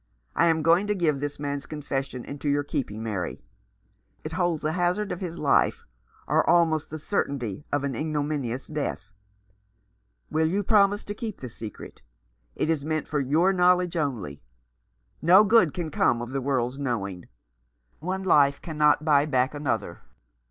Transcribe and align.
"I 0.35 0.47
am 0.47 0.63
going 0.63 0.87
to 0.87 0.95
give 0.95 1.19
this 1.19 1.39
man's 1.39 1.67
confession 1.67 2.25
into 2.25 2.49
your 2.49 2.63
keeping, 2.63 3.03
Mary. 3.03 3.43
It 4.23 4.31
holds 4.31 4.63
the 4.63 4.71
hazard 4.71 5.11
of 5.11 5.19
his 5.21 5.37
life, 5.37 5.85
or 6.27 6.43
almost 6.49 6.89
the 6.89 6.97
certainty 6.97 7.67
of 7.71 7.83
an 7.83 7.93
ignominious 7.95 8.65
death. 8.65 9.11
Will 10.31 10.47
you 10.47 10.63
promise 10.63 11.03
to 11.03 11.13
keep 11.13 11.39
the 11.39 11.49
secret? 11.49 12.01
It 12.55 12.67
is 12.67 12.83
meant 12.83 13.07
for 13.07 13.19
your 13.19 13.53
knowledge 13.53 13.95
only. 13.95 14.41
No 15.21 15.43
good 15.43 15.71
can 15.71 15.91
come 15.91 16.19
of 16.19 16.31
the 16.31 16.41
world's 16.41 16.79
knowing. 16.79 17.25
One 17.99 18.23
life 18.23 18.59
cannot 18.59 19.05
buy 19.05 19.27
back 19.27 19.53
another. 19.53 20.01